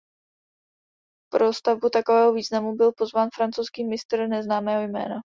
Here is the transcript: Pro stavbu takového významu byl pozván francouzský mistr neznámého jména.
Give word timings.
Pro 1.31 1.53
stavbu 1.53 1.89
takového 1.89 2.33
významu 2.33 2.75
byl 2.75 2.91
pozván 2.91 3.29
francouzský 3.35 3.83
mistr 3.85 4.27
neznámého 4.27 4.81
jména. 4.83 5.15